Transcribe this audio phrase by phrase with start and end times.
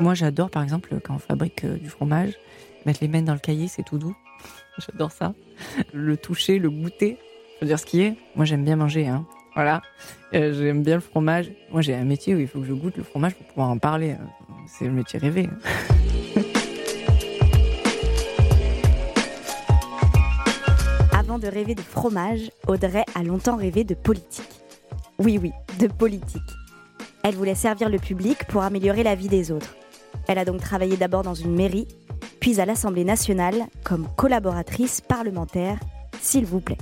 [0.00, 2.32] Moi, j'adore, par exemple, quand on fabrique du fromage,
[2.86, 4.16] mettre les mains dans le cahier, c'est tout doux.
[4.78, 5.34] J'adore ça.
[5.92, 7.18] Le toucher, le goûter.
[7.58, 8.16] Faut dire ce qui est.
[8.34, 9.06] Moi, j'aime bien manger.
[9.06, 9.26] Hein.
[9.54, 9.82] Voilà.
[10.32, 11.52] Euh, j'aime bien le fromage.
[11.70, 13.76] Moi, j'ai un métier où il faut que je goûte le fromage pour pouvoir en
[13.76, 14.16] parler.
[14.66, 15.50] C'est le métier rêvé.
[21.12, 24.48] Avant de rêver de fromage, Audrey a longtemps rêvé de politique.
[25.18, 26.40] Oui, oui, de politique.
[27.22, 29.76] Elle voulait servir le public pour améliorer la vie des autres.
[30.30, 31.88] Elle a donc travaillé d'abord dans une mairie,
[32.38, 35.80] puis à l'Assemblée nationale comme collaboratrice parlementaire,
[36.22, 36.78] s'il vous plaît.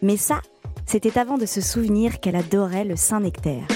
[0.00, 0.40] Mais ça,
[0.86, 3.66] c'était avant de se souvenir qu'elle adorait le Saint-Nectaire.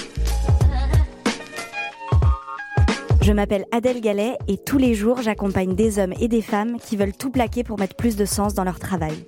[3.21, 6.97] Je m'appelle Adèle Gallet et tous les jours j'accompagne des hommes et des femmes qui
[6.97, 9.23] veulent tout plaquer pour mettre plus de sens dans leur travail.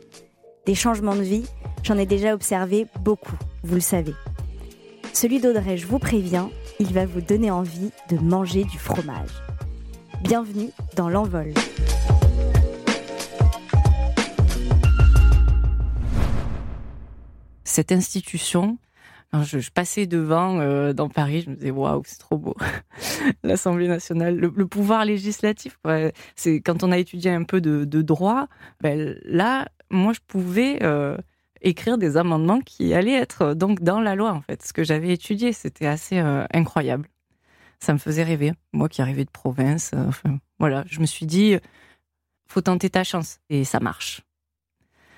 [0.65, 1.45] Des changements de vie,
[1.83, 4.15] j'en ai déjà observé beaucoup, vous le savez.
[5.13, 9.29] Celui d'Audrey, je vous préviens, il va vous donner envie de manger du fromage.
[10.23, 11.53] Bienvenue dans l'envol.
[17.63, 18.77] Cette institution,
[19.33, 22.55] je, passais devant euh, dans Paris, je me disais waouh, c'est trop beau.
[23.43, 25.77] L'Assemblée nationale, le, pouvoir législatif.
[26.35, 28.47] C'est quand on a étudié un peu de, droit,
[28.81, 31.17] ben, là, moi, je pouvais euh,
[31.61, 34.63] écrire des amendements qui allaient être donc dans la loi en fait.
[34.63, 37.07] Ce que j'avais étudié, c'était assez euh, incroyable
[37.81, 38.53] ça me faisait rêver.
[38.71, 40.09] Moi qui arrivais de province, euh,
[40.59, 41.55] voilà, je me suis dit,
[42.47, 43.39] faut tenter ta chance.
[43.49, 44.21] Et ça marche.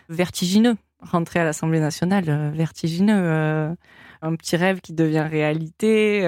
[0.09, 3.22] Vertigineux, rentrer à l'Assemblée nationale, euh, vertigineux.
[3.22, 3.75] Euh,
[4.22, 6.22] un petit rêve qui devient réalité.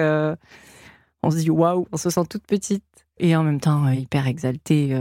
[1.22, 2.84] on se dit, waouh, on se sent toute petite.
[3.18, 4.94] Et en même temps, hyper exaltée,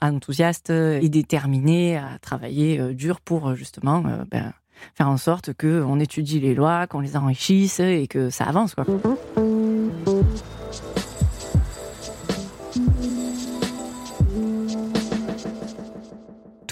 [0.00, 4.52] enthousiaste et déterminée à travailler dur pour justement ben,
[4.94, 8.76] faire en sorte qu'on étudie les lois, qu'on les enrichisse et que ça avance.
[8.76, 8.86] Quoi.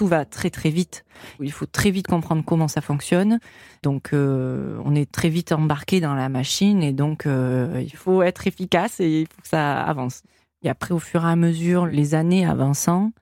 [0.06, 1.04] Va très très vite.
[1.40, 3.38] Il faut très vite comprendre comment ça fonctionne.
[3.82, 8.22] Donc euh, on est très vite embarqué dans la machine et donc euh, il faut
[8.22, 10.22] être efficace et il faut que ça avance.
[10.62, 13.12] Et après, au fur et à mesure, les années avançant,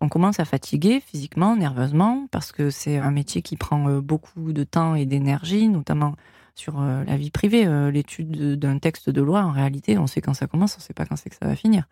[0.00, 4.52] on commence à fatiguer physiquement, nerveusement, parce que c'est un métier qui prend euh, beaucoup
[4.52, 6.14] de temps et d'énergie, notamment
[6.60, 7.66] sur euh, la vie privée.
[7.66, 10.92] Euh, l'étude d'un texte de loi, en réalité, on sait quand ça commence, on sait
[10.92, 11.84] pas quand c'est que ça va finir.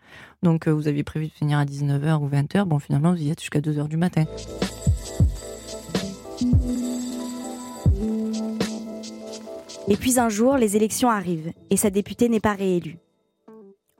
[0.43, 3.31] Donc, euh, vous aviez prévu de finir à 19h ou 20h, bon, finalement, vous y
[3.31, 4.25] êtes jusqu'à 2h du matin.
[9.91, 12.99] Et puis un jour, les élections arrivent et sa députée n'est pas réélue.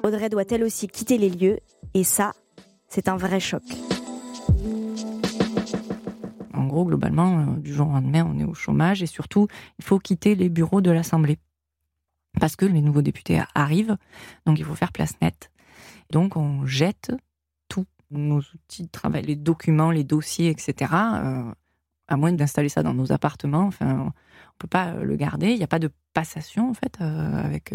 [0.05, 1.61] Audrey doit elle aussi quitter les lieux?
[1.95, 2.33] Et ça,
[2.89, 3.63] c'est un vrai choc
[6.85, 10.35] globalement, euh, du jour au lendemain, on est au chômage et surtout, il faut quitter
[10.35, 11.39] les bureaux de l'Assemblée.
[12.41, 13.97] Parce que les nouveaux députés arrivent,
[14.47, 15.51] donc il faut faire place nette.
[16.11, 17.13] Donc on jette
[17.69, 20.93] tous nos outils de travail, les documents, les dossiers, etc.
[20.93, 21.53] Euh,
[22.07, 23.67] à moins d'installer ça dans nos appartements.
[23.67, 24.13] Enfin, on
[24.59, 25.51] peut pas le garder.
[25.51, 27.75] Il n'y a pas de passation en fait euh, avec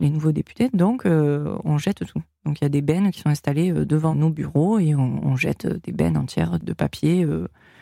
[0.00, 0.68] les nouveaux députés.
[0.72, 2.22] Donc on jette tout.
[2.48, 5.66] Donc il y a des bennes qui sont installées devant nos bureaux et on, jette
[5.66, 7.26] des bennes entières de papier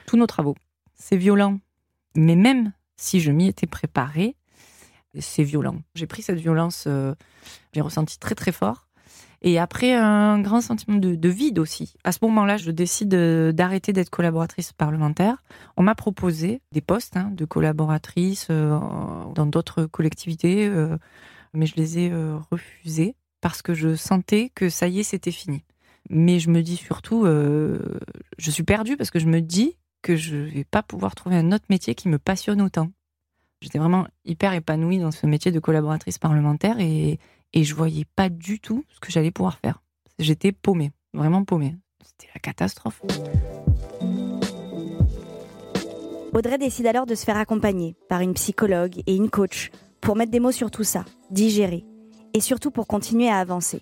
[0.06, 0.56] tous nos travaux.
[0.94, 1.60] C'est violent.
[2.16, 4.36] Mais même si je m'y étais préparée,
[5.18, 5.76] c'est violent.
[5.94, 7.14] J'ai pris cette violence, euh,
[7.72, 8.88] j'ai ressenti très très fort.
[9.42, 11.94] Et après, un grand sentiment de, vide aussi.
[12.04, 13.14] À ce moment-là, je décide
[13.54, 15.42] d'arrêter d'être collaboratrice parlementaire.
[15.76, 18.78] On m'a proposé des postes hein, de collaboratrice euh,
[19.34, 20.96] dans d'autres collectivités, euh,
[21.52, 22.12] mais je les ai
[22.50, 23.14] refusés
[23.46, 25.62] parce que je sentais que ça y est, c'était fini.
[26.10, 30.36] Mais je me dis surtout, je suis perdue parce que je me dis que je
[30.36, 32.90] vais pas pouvoir trouver un autre métier qui me passionne autant.
[33.60, 37.20] J'étais vraiment hyper épanouie dans ce métier de collaboratrice parlementaire et,
[37.52, 39.80] et je voyais pas du tout ce que j'allais pouvoir faire.
[40.18, 41.76] J'étais paumée, vraiment paumée.
[42.04, 43.00] C'était la catastrophe.
[46.34, 49.70] Audrey décide alors de se faire accompagner par une psychologue et une coach
[50.00, 51.84] pour mettre des mots sur tout ça, digérer,
[52.36, 53.80] et surtout pour continuer à avancer.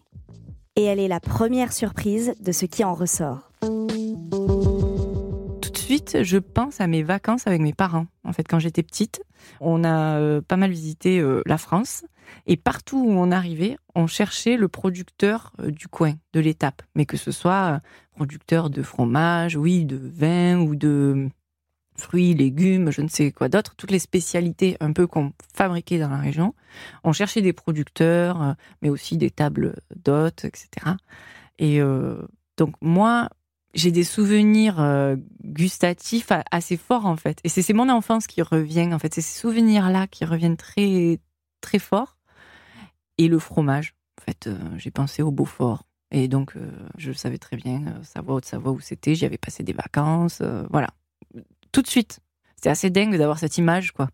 [0.76, 3.50] Et elle est la première surprise de ce qui en ressort
[5.84, 8.06] suite, je pense à mes vacances avec mes parents.
[8.24, 9.22] En fait, quand j'étais petite,
[9.60, 12.06] on a euh, pas mal visité euh, la France.
[12.46, 16.82] Et partout où on arrivait, on cherchait le producteur euh, du coin, de l'étape.
[16.94, 17.80] Mais que ce soit
[18.16, 21.28] producteur de fromage, oui, de vin ou de
[21.96, 26.10] fruits, légumes, je ne sais quoi d'autre, toutes les spécialités un peu qu'on fabriquait dans
[26.10, 26.54] la région.
[27.04, 30.96] On cherchait des producteurs, mais aussi des tables d'hôtes, etc.
[31.58, 31.80] Et
[32.56, 33.28] donc moi,
[33.74, 37.40] j'ai des souvenirs euh, gustatifs assez forts en fait.
[37.44, 39.14] Et c'est mon enfance qui revient en fait.
[39.14, 41.18] C'est ces souvenirs-là qui reviennent très
[41.60, 42.16] très fort.
[43.18, 43.94] Et le fromage.
[44.20, 45.84] En fait, j'ai pensé au Beaufort.
[46.10, 46.54] Et donc,
[46.96, 49.14] je savais très bien Savoie, Haute-Savoie où c'était.
[49.14, 50.42] J'y avais passé des vacances.
[50.70, 50.88] voilà.
[51.74, 52.20] Tout de suite.
[52.56, 54.08] C'était assez dingue d'avoir cette image, quoi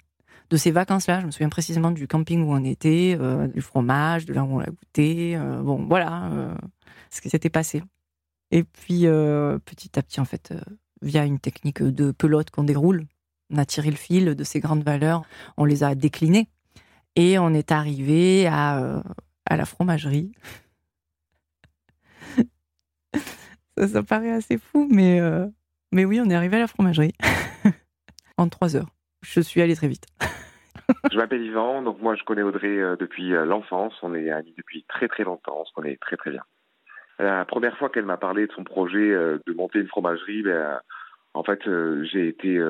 [0.51, 1.21] de ces vacances-là.
[1.21, 4.57] Je me souviens précisément du camping où on était, euh, du fromage, de là où
[4.57, 5.37] on l'a goûté.
[5.37, 6.55] Euh, bon, voilà euh,
[7.11, 7.83] ce qui s'était passé.
[8.51, 10.53] Et puis, petit à petit, en fait,
[11.03, 13.07] via une technique de pelote qu'on déroule,
[13.49, 15.23] on a tiré le fil de ces grandes valeurs,
[15.57, 16.49] on les a déclinées.
[17.15, 19.05] Et on est arrivé à,
[19.49, 20.33] la fromagerie.
[23.79, 25.21] ça, ça paraît assez fou, mais,
[25.93, 27.15] mais oui, on est arrivé à la fromagerie
[28.41, 28.89] en trois heures.
[29.23, 30.07] Je suis allée très vite.
[31.11, 34.55] Je m'appelle Yvan, donc moi je connais Audrey euh, depuis euh, l'enfance, on est amis
[34.57, 36.43] depuis très très longtemps, on se connaît très très bien.
[37.19, 40.81] La première fois qu'elle m'a parlé de son projet euh, de monter une fromagerie, ben,
[41.35, 41.61] en fait
[42.05, 42.61] j'ai été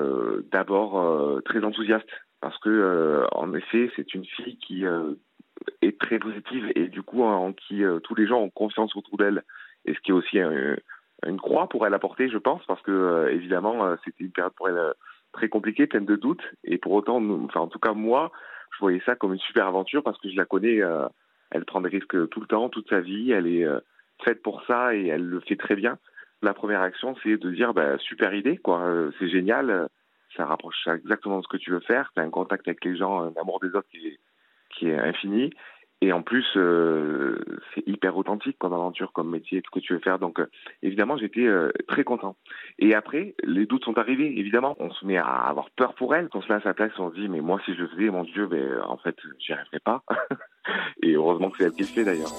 [0.53, 2.09] d'abord très enthousiaste.
[2.43, 4.85] Parce que en effet c'est une fille qui
[5.81, 9.45] est très positive et du coup en qui tous les gens ont confiance autour d'elle.
[9.87, 12.63] Et ce qui est aussi une croix pour elle apporter je pense.
[12.67, 14.93] Parce que évidemment c'était une période pour elle
[15.33, 16.45] très compliquée, pleine de doutes.
[16.65, 18.33] Et pour autant, enfin, en tout cas, moi,
[18.73, 20.83] je voyais ça comme une super aventure parce que je la connais.
[20.83, 21.07] Euh,
[21.51, 23.33] elle prend des risques tout le temps, toute sa vie.
[23.33, 23.81] Elle est euh,
[24.25, 25.99] faite pour ça et elle le fait très bien.
[26.43, 28.81] La première action, c'est de dire, bah, super idée, quoi.
[28.83, 29.89] Euh, c'est génial.
[30.37, 32.11] Ça rapproche exactement de ce que tu veux faire.
[32.15, 34.21] Tu as un contact avec les gens, un amour des autres qui est,
[34.71, 35.51] qui est infini.
[36.03, 37.39] Et en plus, euh,
[37.75, 40.19] c'est hyper authentique comme aventure, comme métier, tout ce que tu veux faire.
[40.19, 40.47] Donc, euh,
[40.83, 42.37] évidemment, j'étais euh, très content.
[42.79, 44.39] Et après, les doutes sont arrivés.
[44.39, 46.31] Évidemment, on se met à avoir peur pour elle.
[46.31, 47.89] Quand on se met à sa place, on se dit, mais moi, si je le
[47.89, 50.03] faisais, mon Dieu, ben, en fait, j'y arriverais pas.
[51.03, 52.33] Et heureusement que c'est elle qui le fait, d'ailleurs.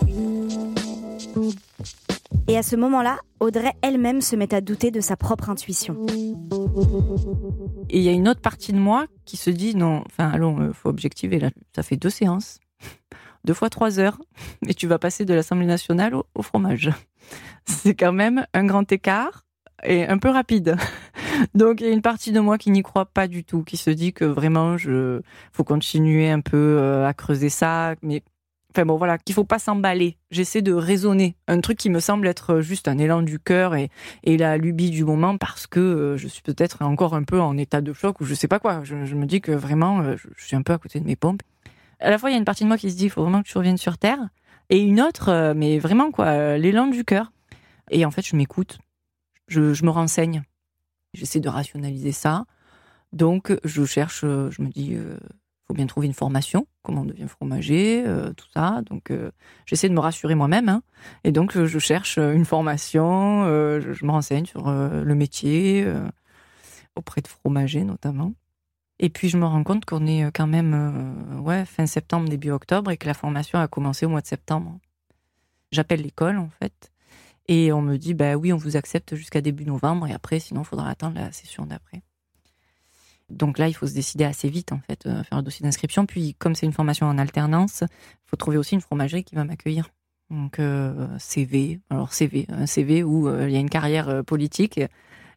[2.48, 6.04] Et à ce moment-là, Audrey elle-même se met à douter de sa propre intuition.
[7.92, 10.74] Et il y a une autre partie de moi qui se dit, non, enfin, allons,
[10.74, 11.52] faut objectiver là.
[11.76, 12.60] Ça fait deux séances
[13.46, 14.20] deux fois trois heures,
[14.68, 16.90] et tu vas passer de l'Assemblée nationale au, fromage.
[17.66, 19.46] C'est quand même un grand écart
[19.84, 20.76] et un peu rapide.
[21.56, 23.78] Donc il y a une partie de moi qui n'y croit pas du tout, qui
[23.78, 25.22] se dit que vraiment je
[25.54, 28.24] faut continuer un peu euh, à creuser ça, mais
[28.72, 30.18] enfin bon voilà, qu'il faut pas s'emballer.
[30.32, 33.90] J'essaie de raisonner un truc qui me semble être juste un élan du cœur et,
[34.26, 37.82] la lubie du moment parce que euh, je suis peut-être encore un peu en état
[37.82, 38.82] de choc ou je sais pas quoi.
[38.84, 41.42] Je, me dis que vraiment euh, je suis un peu à côté de mes pompes
[42.02, 43.22] à la fois, il y a une partie de moi qui se dit, il faut
[43.22, 44.20] vraiment que tu reviennes sur Terre.
[44.70, 47.32] Et une autre, euh, mais vraiment, quoi, euh, l'élan du cœur.
[47.90, 48.80] Et en fait, je m'écoute.
[49.48, 50.44] Je, me renseigne.
[51.14, 52.46] J'essaie de rationaliser ça.
[53.12, 55.18] Donc, je cherche, euh, je me dis, il
[55.68, 58.06] faut bien trouver une formation, comment on devient fromager,
[58.38, 58.82] tout ça.
[58.90, 59.12] Donc,
[59.66, 60.70] j'essaie de me rassurer moi-même.
[60.70, 60.84] Hein.
[61.26, 65.86] Et donc, je cherche une formation, je, me renseigne sur le métier,
[66.96, 68.34] auprès de fromagers notamment.
[69.04, 72.52] Et puis je me rends compte qu'on est euh, quand même euh, fin septembre, début
[72.52, 74.78] octobre et que la formation a commencé au mois de septembre.
[75.72, 76.92] J'appelle l'école en fait
[77.48, 80.62] et on me dit bah oui, on vous accepte jusqu'à début novembre et après sinon
[80.62, 82.04] il faudra attendre la session d'après.
[83.30, 85.64] Donc là, il faut se décider assez vite en fait, à euh, faire le dossier
[85.64, 86.06] d'inscription.
[86.06, 89.46] Puis comme c'est une formation en alternance, il faut trouver aussi une fromagerie qui va
[89.46, 89.90] m'accueillir.
[90.30, 90.62] Donc
[91.18, 94.80] CV, alors CV, un CV où il y a une carrière politique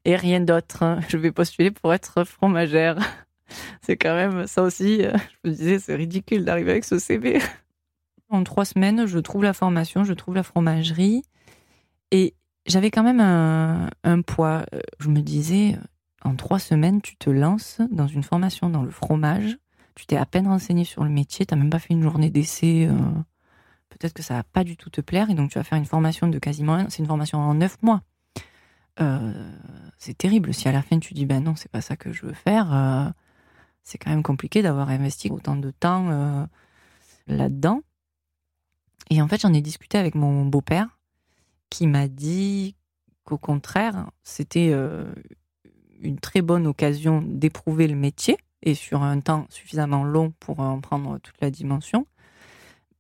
[0.04, 0.84] et rien d'autre.
[0.84, 1.00] Hein.
[1.08, 2.98] Je vais postuler pour être fromagère.
[3.82, 5.02] c'est quand même ça aussi.
[5.02, 5.12] Euh,
[5.44, 7.40] je me disais, c'est ridicule d'arriver avec ce CV.
[8.30, 11.22] En trois semaines, je trouve la formation, je trouve la fromagerie.
[12.10, 12.34] Et
[12.66, 14.64] j'avais quand même un, poids.
[14.74, 15.76] Euh, je me disais,
[16.24, 19.58] en trois semaines, tu te lances dans une formation dans le fromage.
[19.94, 22.30] Tu t'es à peine renseigné sur le métier, tu n'as même pas fait une journée
[22.30, 22.88] d'essai.
[22.90, 22.96] Euh,
[23.90, 25.28] peut-être que ça va pas du tout te plaire.
[25.30, 26.86] Et donc, tu vas faire une formation de quasiment.
[26.88, 28.00] C'est une formation en neuf mois.
[29.98, 30.54] c'est terrible.
[30.54, 33.14] Si à la fin tu dis ben non, c'est pas ça que je veux faire,
[33.84, 36.44] c'est quand même compliqué d'avoir investi autant de temps euh,
[37.26, 37.82] là-dedans.
[39.10, 40.98] Et en fait, j'en ai discuté avec mon beau-père
[41.70, 42.74] qui m'a dit
[43.24, 45.04] qu'au contraire, c'était euh,
[46.00, 50.80] une très bonne occasion d'éprouver le métier et sur un temps suffisamment long pour en
[50.80, 52.06] prendre toute la dimension.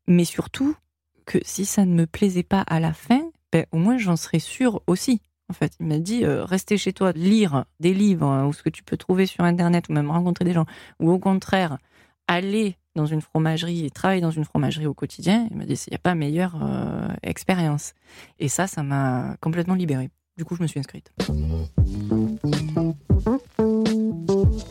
[0.06, 0.76] Mais surtout,
[1.24, 4.38] que si ça ne me plaisait pas à la fin, ben, au moins j'en serais
[4.38, 5.22] sûre aussi.
[5.50, 8.62] En fait, il m'a dit euh, rester chez toi, lire des livres hein, ou ce
[8.62, 10.66] que tu peux trouver sur internet ou même rencontrer des gens,
[11.00, 11.78] ou au contraire
[12.26, 15.48] aller dans une fromagerie et travailler dans une fromagerie au quotidien.
[15.50, 17.92] Il m'a dit il n'y a pas meilleure euh, expérience.
[18.38, 20.10] Et ça, ça m'a complètement libérée.
[20.36, 21.12] Du coup, je me suis inscrite.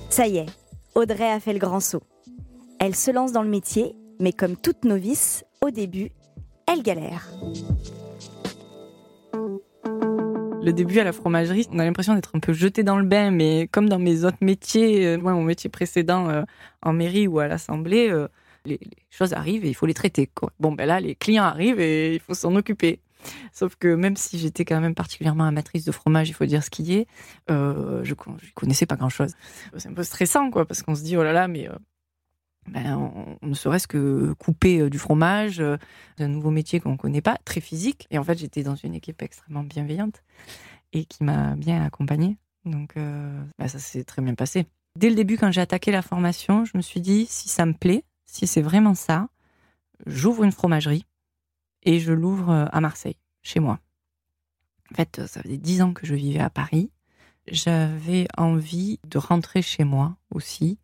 [0.10, 0.46] Ça y est,
[0.96, 2.04] Audrey a fait le grand saut.
[2.80, 6.12] Elle se lance dans le métier, mais comme toute novice, au début,
[6.68, 7.30] elle galère
[10.64, 13.32] le début à la fromagerie, on a l'impression d'être un peu jeté dans le bain,
[13.32, 16.44] mais comme dans mes autres métiers, euh, moi, mon métier précédent euh,
[16.82, 18.28] en mairie ou à l'Assemblée, euh,
[18.66, 18.80] Les,
[19.10, 20.30] choses arrivent et il faut les traiter.
[20.60, 23.00] Bon, ben là, les clients arrivent et il faut s'en occuper.
[23.52, 26.70] Sauf que même si j'étais quand même particulièrement amatrice de fromage, il faut dire ce
[26.70, 27.08] qui est,
[27.52, 29.34] euh, je, ne connaissais pas grand-chose.
[29.78, 31.70] C'est un peu stressant, quoi, parce qu'on se dit, oh là là, mais
[32.68, 37.22] ben, on, ne serait-ce que couper euh, du fromage, un nouveau métier qu'on ne connaît
[37.22, 38.08] pas, très physique.
[38.12, 40.24] Et en fait, j'étais dans une équipe extrêmement bienveillante
[40.94, 42.38] et qui m'a bien accompagnée.
[42.66, 44.66] Donc, ben, ça s'est très bien passé.
[44.96, 47.74] Dès le début, quand j'ai attaqué la formation, je me suis dit, si ça me
[47.74, 49.28] plaît, si c'est vraiment ça,
[50.06, 51.06] j'ouvre une fromagerie
[51.84, 53.80] et je l'ouvre euh, à Marseille, chez moi.
[54.92, 56.92] En fait, ça faisait dix ans que je vivais à Paris.
[57.48, 60.78] J'avais envie de rentrer chez moi aussi.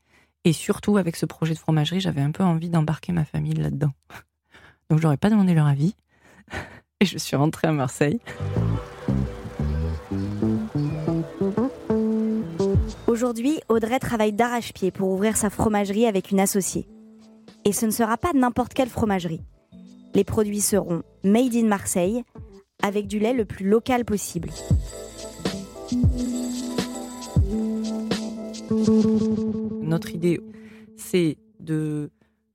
[0.45, 3.91] Et surtout, avec ce projet de fromagerie, j'avais un peu envie d'embarquer ma famille là-dedans.
[4.89, 5.95] Donc, je n'aurais pas demandé leur avis.
[7.01, 8.19] Et je suis rentrée à Marseille.
[13.07, 16.87] Aujourd'hui, Audrey travaille d'arrache-pied pour ouvrir sa fromagerie avec une associée.
[17.65, 19.41] Et ce ne sera pas n'importe quelle fromagerie.
[20.13, 22.23] Les produits seront made in Marseille,
[22.81, 24.49] avec du lait le plus local possible.
[29.89, 30.39] Notre idée,
[30.97, 32.11] c'est de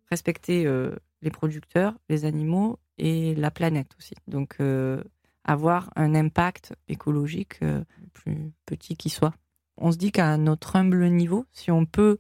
[0.08, 4.14] respecter euh, les producteurs, les animaux et la planète aussi.
[4.28, 5.02] Donc, euh,
[5.42, 9.34] avoir un impact écologique euh, plus petit qui soit.
[9.76, 12.18] On se dit qu'à notre humble niveau, si on peut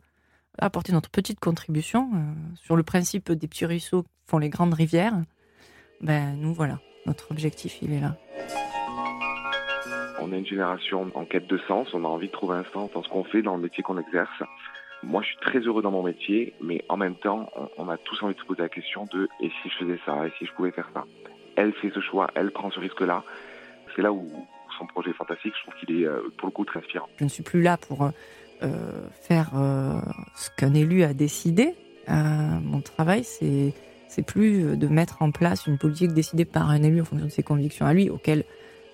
[0.58, 2.10] apporter notre petite contribution
[2.56, 5.22] sur le principe des petits ruisseaux font les grandes rivières,
[6.00, 8.16] ben nous voilà, notre objectif il est là.
[10.20, 12.90] On est une génération en quête de sens, on a envie de trouver un sens
[12.92, 14.42] dans ce qu'on fait, dans le métier qu'on exerce.
[15.06, 18.22] Moi, je suis très heureux dans mon métier, mais en même temps, on, a tous
[18.22, 20.52] envie de se poser la question de et si je faisais ça, et si je
[20.52, 21.04] pouvais faire ça?
[21.56, 23.22] Elle fait ce choix, elle prend ce risque-là.
[23.94, 24.28] C'est là où
[24.78, 25.52] son projet est fantastique.
[25.56, 27.08] Je trouve qu'il est euh, pour le coup très inspirant.
[27.18, 28.10] Je ne suis plus là pour euh,
[28.62, 29.50] euh, faire
[30.34, 31.74] ce qu'un élu a décidé.
[32.08, 33.72] Mon travail, c'est
[34.08, 37.32] c'est plus de mettre en place une politique décidée par un élu en fonction de
[37.32, 38.44] ses convictions à lui, auxquelles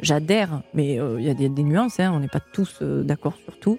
[0.01, 3.79] j'adhère, mais il y a des, nuances, hein, on n'est pas tous d'accord sur tout.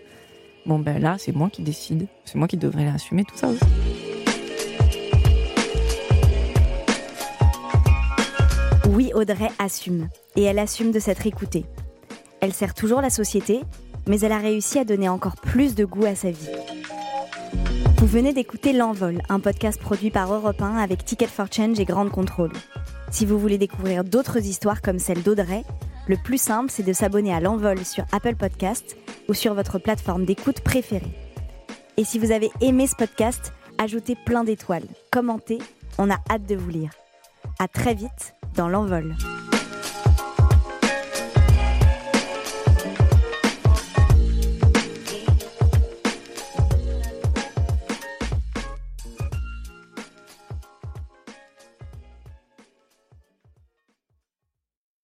[0.65, 2.07] Bon, ben là, c'est moi qui décide.
[2.25, 3.59] C'est moi qui devrais assumer tout ça aussi.
[8.89, 10.09] Oui, Audrey assume.
[10.35, 11.65] Et elle assume de s'être écoutée.
[12.41, 13.61] Elle sert toujours la société,
[14.07, 16.49] mais elle a réussi à donner encore plus de goût à sa vie.
[17.97, 21.85] Vous venez d'écouter L'Envol, un podcast produit par Europe 1 avec Ticket for Change et
[21.85, 22.51] Grande Contrôle.
[23.11, 25.63] Si vous voulez découvrir d'autres histoires comme celle d'Audrey,
[26.07, 28.97] le plus simple, c'est de s'abonner à L'Envol sur Apple Podcast
[29.29, 31.13] ou sur votre plateforme d'écoute préférée.
[31.97, 35.59] Et si vous avez aimé ce podcast, ajoutez plein d'étoiles, commentez,
[35.97, 36.91] on a hâte de vous lire.
[37.59, 39.15] À très vite dans L'Envol.